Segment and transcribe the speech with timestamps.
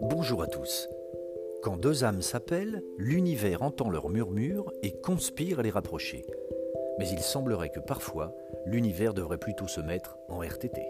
[0.00, 0.88] Bonjour à tous.
[1.62, 6.24] Quand deux âmes s'appellent, l'univers entend leurs murmures et conspire à les rapprocher.
[6.98, 8.34] Mais il semblerait que parfois,
[8.66, 10.82] l'univers devrait plutôt se mettre en RTT.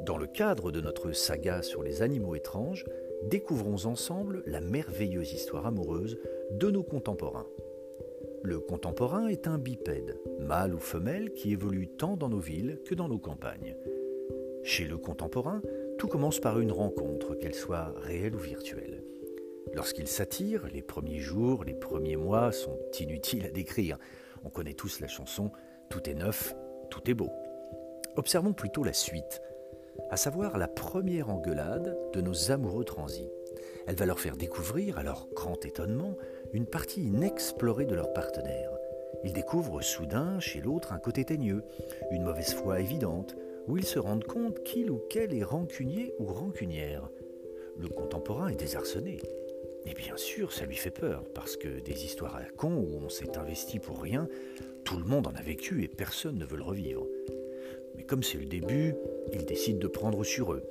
[0.00, 2.86] Dans le cadre de notre saga sur les animaux étranges,
[3.24, 6.18] découvrons ensemble la merveilleuse histoire amoureuse
[6.52, 7.48] de nos contemporains.
[8.42, 12.94] Le contemporain est un bipède, mâle ou femelle, qui évolue tant dans nos villes que
[12.94, 13.76] dans nos campagnes.
[14.62, 15.62] Chez le contemporain,
[15.98, 19.02] tout commence par une rencontre, qu'elle soit réelle ou virtuelle.
[19.74, 23.98] Lorsqu'il s'attire, les premiers jours, les premiers mois sont inutiles à décrire.
[24.44, 25.50] On connaît tous la chanson
[25.88, 26.54] Tout est neuf,
[26.90, 27.30] tout est beau.
[28.16, 29.40] Observons plutôt la suite,
[30.10, 33.30] à savoir la première engueulade de nos amoureux transis.
[33.86, 36.16] Elle va leur faire découvrir, à leur grand étonnement,
[36.52, 38.70] une partie inexplorée de leur partenaire.
[39.24, 41.62] Ils découvrent soudain chez l'autre un côté teigneux,
[42.10, 43.36] une mauvaise foi évidente,
[43.70, 47.08] où ils se rendent compte qu'il ou qu'elle est rancunier ou rancunière.
[47.78, 49.20] Le contemporain est désarçonné.
[49.86, 53.08] Et bien sûr, ça lui fait peur, parce que des histoires à con où on
[53.08, 54.28] s'est investi pour rien,
[54.84, 57.06] tout le monde en a vécu et personne ne veut le revivre.
[57.94, 58.94] Mais comme c'est le début,
[59.32, 60.64] ils décident de prendre sur eux.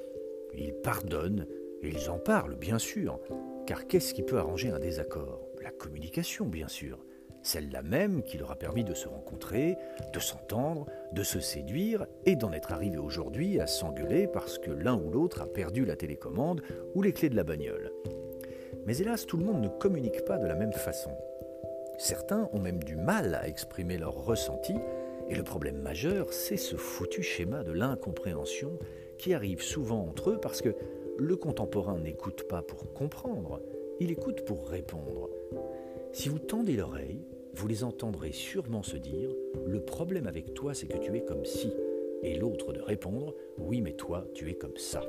[0.53, 1.47] Ils pardonnent
[1.81, 3.17] et ils en parlent, bien sûr,
[3.65, 5.47] car qu'est-ce qui peut arranger un désaccord?
[5.63, 6.99] La communication, bien sûr.
[7.41, 9.77] Celle-là même qui leur a permis de se rencontrer,
[10.13, 14.95] de s'entendre, de se séduire et d'en être arrivé aujourd'hui à s'engueuler parce que l'un
[14.95, 16.61] ou l'autre a perdu la télécommande
[16.95, 17.91] ou les clés de la bagnole.
[18.85, 21.11] Mais hélas, tout le monde ne communique pas de la même façon.
[21.97, 24.79] Certains ont même du mal à exprimer leurs ressentis,
[25.29, 28.79] et le problème majeur, c'est ce foutu schéma de l'incompréhension
[29.17, 30.75] qui arrive souvent entre eux parce que
[31.17, 33.61] le contemporain n'écoute pas pour comprendre,
[33.99, 35.29] il écoute pour répondre.
[36.11, 39.29] Si vous tendez l'oreille, vous les entendrez sûrement se dire
[39.65, 41.71] Le problème avec toi, c'est que tu es comme si,
[42.23, 45.01] et l'autre de répondre Oui, mais toi, tu es comme ça.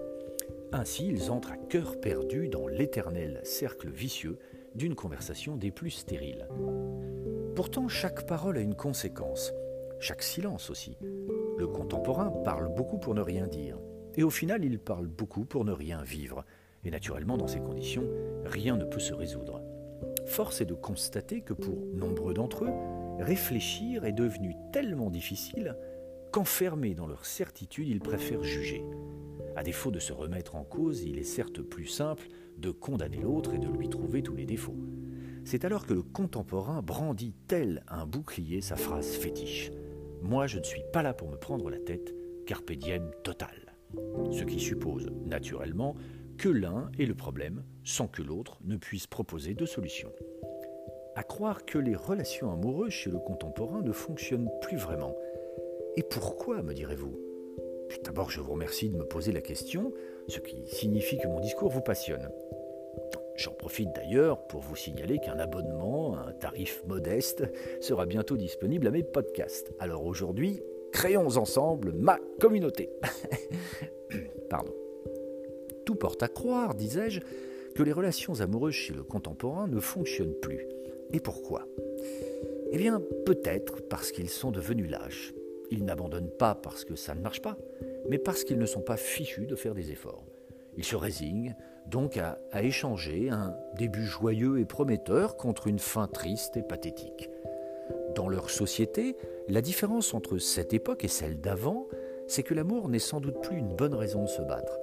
[0.72, 4.38] Ainsi, ils entrent à cœur perdu dans l'éternel cercle vicieux
[4.74, 6.48] d'une conversation des plus stériles.
[7.56, 9.52] Pourtant, chaque parole a une conséquence,
[9.98, 10.96] chaque silence aussi.
[11.58, 13.78] Le contemporain parle beaucoup pour ne rien dire,
[14.16, 16.44] et au final, il parle beaucoup pour ne rien vivre.
[16.84, 18.08] Et naturellement, dans ces conditions,
[18.44, 19.59] rien ne peut se résoudre.
[20.30, 22.72] Force est de constater que pour nombreux d'entre eux,
[23.18, 25.76] réfléchir est devenu tellement difficile
[26.30, 28.84] qu'enfermés dans leur certitude, ils préfèrent juger.
[29.56, 33.54] À défaut de se remettre en cause, il est certes plus simple de condamner l'autre
[33.54, 34.78] et de lui trouver tous les défauts.
[35.44, 39.72] C'est alors que le contemporain brandit tel un bouclier sa phrase fétiche.
[40.22, 42.14] Moi, je ne suis pas là pour me prendre la tête,
[42.46, 43.74] carpe diem total.
[44.30, 45.96] Ce qui suppose, naturellement,
[46.40, 50.10] que l'un est le problème sans que l'autre ne puisse proposer de solution.
[51.14, 55.14] À croire que les relations amoureuses chez le contemporain ne fonctionnent plus vraiment.
[55.98, 57.20] Et pourquoi, me direz-vous?
[58.04, 59.92] D'abord, je vous remercie de me poser la question,
[60.28, 62.30] ce qui signifie que mon discours vous passionne.
[63.36, 67.44] J'en profite d'ailleurs pour vous signaler qu'un abonnement un tarif modeste
[67.82, 69.74] sera bientôt disponible à mes podcasts.
[69.78, 72.88] Alors aujourd'hui, créons ensemble ma communauté.
[74.48, 74.79] Pardon.
[75.84, 77.20] Tout porte à croire, disais-je,
[77.74, 80.66] que les relations amoureuses chez le contemporain ne fonctionnent plus.
[81.12, 81.66] Et pourquoi?
[82.72, 85.32] Eh bien, peut-être parce qu'ils sont devenus lâches.
[85.70, 87.56] Ils n'abandonnent pas parce que ça ne marche pas,
[88.08, 90.24] mais parce qu'ils ne sont pas fichus de faire des efforts.
[90.76, 96.56] Ils se résignent donc à, échanger un début joyeux et prometteur contre une fin triste
[96.56, 97.28] et pathétique.
[98.14, 99.16] Dans leur société,
[99.48, 101.86] la différence entre cette époque et celle d'avant,
[102.28, 104.78] c'est que l'amour n'est sans doute plus une bonne raison de se battre.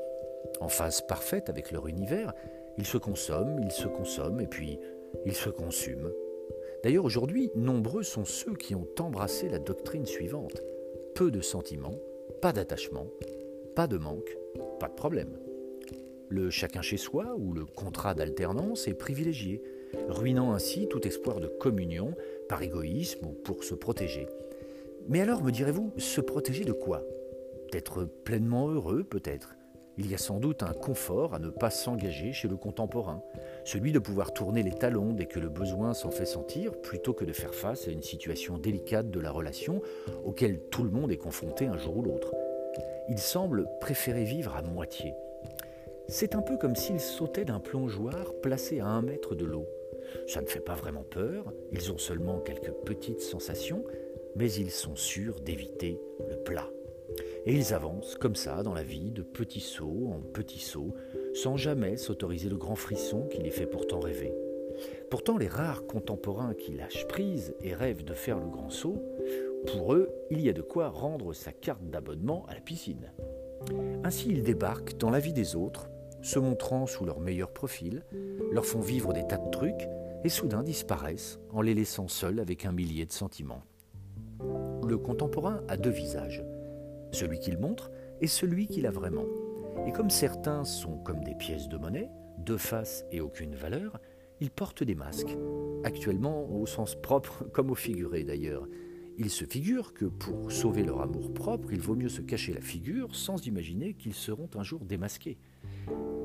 [0.60, 2.34] En phase parfaite avec leur univers,
[2.78, 4.80] ils se consomment, ils se consomment et puis
[5.26, 6.12] ils se consument.
[6.84, 10.62] D'ailleurs, aujourd'hui, nombreux sont ceux qui ont embrassé la doctrine suivante.
[11.16, 12.00] Peu de sentiments,
[12.42, 13.08] pas d'attachement,
[13.76, 14.38] pas de manque,
[14.80, 15.40] pas de problème.
[16.30, 19.64] Le chacun chez soi ou le contrat d'alternance est privilégié,
[20.10, 22.14] ruinant ainsi tout espoir de communion
[22.48, 24.28] par égoïsme ou pour se protéger.
[25.08, 27.04] Mais alors, me direz-vous, se protéger de quoi?
[27.72, 29.57] D'être pleinement heureux peut-être?
[29.98, 33.24] Il y a sans doute un confort à ne pas s'engager chez le contemporain,
[33.66, 37.26] celui de pouvoir tourner les talons dès que le besoin s'en fait sentir, plutôt que
[37.26, 39.82] de faire face à une situation délicate de la relation
[40.24, 42.34] auquel tout le monde est confronté un jour ou l'autre.
[43.10, 45.14] Il semble préférer vivre à moitié.
[46.08, 49.68] C'est un peu comme s'il sautait d'un plongeoir placé à un mètre de l'eau.
[50.28, 53.84] Ça ne fait pas vraiment peur, ils ont seulement quelques petites sensations,
[54.36, 56.70] mais ils sont sûrs d'éviter le plat.
[57.48, 60.94] Et ils avancent comme ça dans la vie, de petits sauts en petits sauts,
[61.34, 64.34] sans jamais s'autoriser le grand frisson qui les fait pourtant rêver.
[65.10, 69.02] Pourtant, les rares contemporains qui lâchent prise et rêvent de faire le grand saut,
[69.66, 73.14] Pour eux, il y a de quoi rendre sa carte d'abonnement à la piscine.
[74.04, 75.90] Ainsi, ils débarquent dans la vie des autres,
[76.22, 78.04] se montrant sous leur meilleur profil,
[78.52, 79.88] leur font vivre des tas de trucs,
[80.26, 83.64] et soudain disparaissent en les laissant seuls avec un millier de sentiments.
[84.86, 86.44] Le contemporain a deux visages,
[87.12, 89.26] celui qu'il montre et celui qu'il a vraiment.
[89.86, 92.10] Et comme certains sont comme des pièces de monnaie,
[92.40, 94.00] deux faces et aucune valeur,
[94.40, 95.36] ils portent des masques,
[95.84, 98.68] actuellement au sens propre comme au figuré d'ailleurs.
[99.20, 102.62] Ils se figurent que pour sauver leur amour propre, il vaut mieux se cacher la
[102.62, 105.40] figure sans imaginer qu'ils seront un jour démasqués.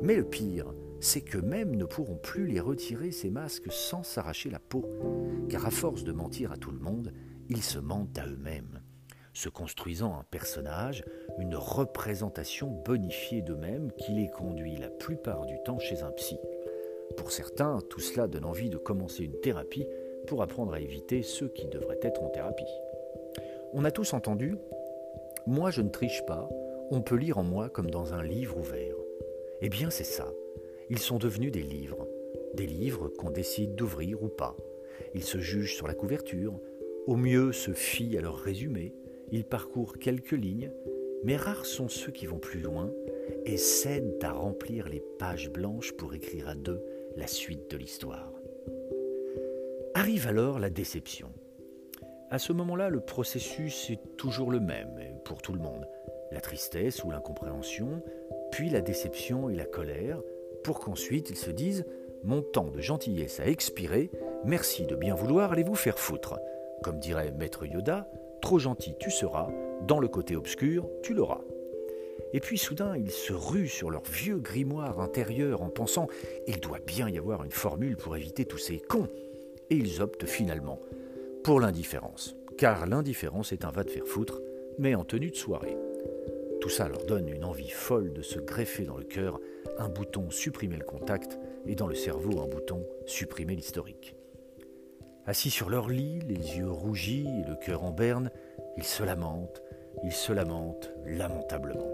[0.02, 4.58] Mais le pire, c'est qu'eux-mêmes ne pourront plus les retirer ces masques sans s'arracher la
[4.58, 4.84] peau,
[5.48, 7.14] car à force de mentir à tout le monde,
[7.48, 8.81] ils se mentent à eux-mêmes,
[9.32, 11.04] se construisant un personnage,
[11.38, 16.38] une représentation bonifiée d'eux-mêmes qui les conduit la plupart du temps chez un psy.
[17.16, 19.86] Pour certains, tout cela donne envie de commencer une thérapie
[20.26, 22.64] pour apprendre à éviter ceux qui devraient être en thérapie.
[23.72, 24.56] On a tous entendu
[25.46, 26.48] Moi je ne triche pas,
[26.90, 28.96] on peut lire en moi comme dans un livre ouvert.
[29.60, 30.28] Eh bien c'est ça,
[30.90, 32.06] ils sont devenus des livres,
[32.54, 34.56] des livres qu'on décide d'ouvrir ou pas.
[35.14, 36.58] Ils se jugent sur la couverture,
[37.06, 38.94] au mieux se fient à leur résumé,
[39.32, 40.70] ils parcourent quelques lignes,
[41.24, 42.92] mais rares sont ceux qui vont plus loin
[43.44, 46.84] et cèdent à remplir les pages blanches pour écrire à deux
[47.16, 48.32] la suite de l'histoire.
[49.94, 51.30] Arrive alors la déception.
[52.30, 55.86] À ce moment-là, le processus est toujours le même pour tout le monde.
[56.30, 58.02] La tristesse ou l'incompréhension,
[58.50, 60.20] puis la déception et la colère,
[60.64, 61.84] pour qu'ensuite ils se disent
[62.24, 64.10] Mon temps de gentillesse a expiré,
[64.44, 66.38] merci de bien vouloir aller vous faire foutre.
[66.82, 68.08] Comme dirait Maître Yoda,
[68.42, 69.48] trop gentil tu seras,
[69.86, 71.40] dans le côté obscur tu l'auras.
[72.34, 76.08] Et puis soudain, ils se ruent sur leur vieux grimoire intérieur en pensant
[76.46, 79.08] Il doit bien y avoir une formule pour éviter tous ces cons
[79.70, 80.80] et ils optent finalement
[81.44, 84.40] pour l'indifférence, car l'indifférence est un va de faire foutre,
[84.78, 85.76] mais en tenue de soirée.
[86.60, 89.40] Tout ça leur donne une envie folle de se greffer dans le cœur
[89.78, 94.14] un bouton supprimer le contact et dans le cerveau un bouton supprimer l'historique.
[95.24, 98.30] Assis sur leur lit, les yeux rougis et le cœur en berne,
[98.76, 99.62] ils se lamentent,
[100.02, 101.92] ils se lamentent lamentablement.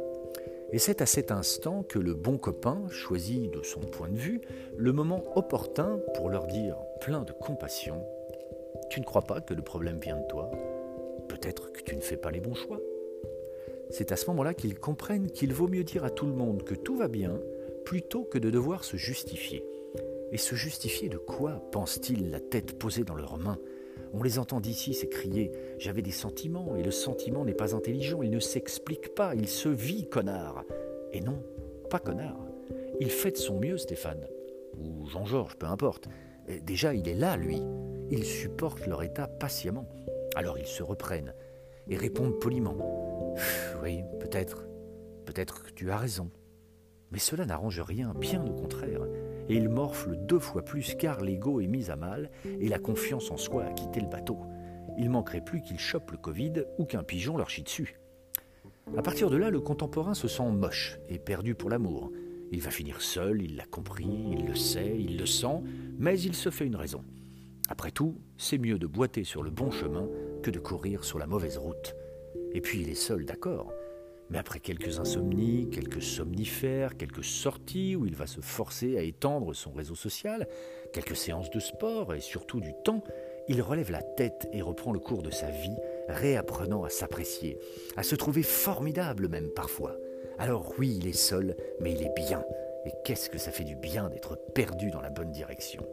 [0.72, 4.40] Et c'est à cet instant que le bon copain choisit de son point de vue
[4.76, 8.02] le moment opportun pour leur dire, plein de compassion,
[8.90, 10.50] Tu ne crois pas que le problème vient de toi?
[11.28, 12.80] Peut-être que tu ne fais pas les bons choix.
[13.90, 16.74] C'est à ce moment-là qu'ils comprennent qu'il vaut mieux dire à tout le monde que
[16.74, 17.38] tout va bien
[17.84, 19.64] plutôt que de devoir se justifier.
[20.32, 23.58] Et se justifier de quoi pensent-ils la tête posée dans leurs mains?
[24.12, 28.30] On les entend d'ici s'écrier J'avais des sentiments, et le sentiment n'est pas intelligent, il
[28.30, 30.64] ne s'explique pas, il se vit, connard.
[31.12, 31.42] Et non,
[31.90, 32.38] pas connard.
[33.00, 34.26] Il fait de son mieux, Stéphane.
[34.78, 36.08] Ou Jean-Georges, peu importe.
[36.62, 37.62] Déjà, il est là, lui.
[38.10, 39.88] Il supporte leur état patiemment.
[40.34, 41.34] Alors ils se reprennent
[41.88, 43.34] et répondent poliment
[43.82, 44.66] Oui, peut-être,
[45.24, 46.30] peut-être que tu as raison.
[47.10, 49.02] Mais cela n'arrange rien, bien au contraire
[49.48, 52.30] et il morfle deux fois plus car l'ego est mis à mal
[52.60, 54.38] et la confiance en soi a quitté le bateau.
[54.98, 57.98] Il manquerait plus qu'il chope le Covid ou qu'un pigeon leur chie dessus.
[58.96, 62.10] À partir de là, le contemporain se sent moche et perdu pour l'amour.
[62.50, 65.62] Il va finir seul, il l'a compris, il le sait, il le sent,
[65.98, 67.04] mais il se fait une raison.
[67.68, 70.08] Après tout, c'est mieux de boiter sur le bon chemin
[70.42, 71.94] que de courir sur la mauvaise route.
[72.54, 73.70] Et puis il est seul, d'accord,
[74.30, 79.54] mais après quelques insomnies, quelques somnifères, quelques sorties où il va se forcer à étendre
[79.54, 80.46] son réseau social,
[80.92, 83.02] quelques séances de sport et surtout du temps,
[83.48, 85.76] il relève la tête et reprend le cours de sa vie,
[86.08, 87.58] réapprenant à s'apprécier,
[87.96, 89.96] à se trouver formidable même parfois.
[90.38, 92.44] Alors oui, il est seul, mais il est bien.
[92.84, 95.86] Et qu'est-ce que ça fait du bien d'être perdu dans la bonne direction.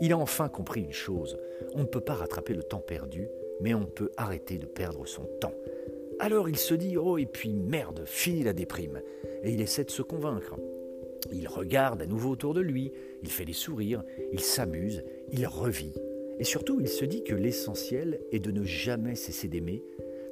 [0.00, 1.38] Il a enfin compris une chose,
[1.74, 3.28] on ne peut pas rattraper le temps perdu,
[3.60, 5.54] mais on peut arrêter de perdre son temps.
[6.20, 9.00] Alors il se dit Oh, et puis merde, fini la déprime.
[9.42, 10.56] Et il essaie de se convaincre.
[11.32, 15.94] Il regarde à nouveau autour de lui, il fait des sourires, il s'amuse, il revit.
[16.38, 19.82] Et surtout, il se dit que l'essentiel est de ne jamais cesser d'aimer,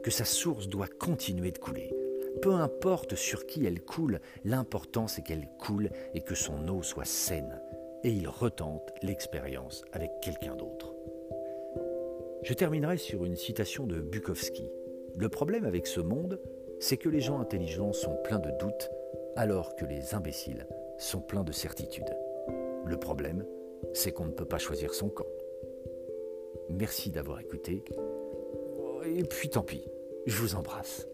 [0.02, 1.90] que sa source doit continuer de couler.
[2.42, 7.06] Peu importe sur qui elle coule, l'important c'est qu'elle coule et que son eau soit
[7.06, 7.60] saine.
[8.04, 10.94] Et il retente l'expérience avec quelqu'un d'autre.
[12.42, 14.68] Je terminerai sur une citation de Bukowski.
[15.18, 16.40] Le problème avec ce monde,
[16.78, 18.88] c'est que les gens intelligents sont pleins de doutes,
[19.34, 20.64] alors que les imbéciles
[20.96, 22.16] sont pleins de certitudes.
[22.84, 23.44] Le problème,
[23.94, 25.26] c'est qu'on ne peut pas choisir son camp.
[26.70, 27.82] Merci d'avoir écouté.
[29.06, 29.82] Et puis tant pis,
[30.26, 31.07] je vous embrasse.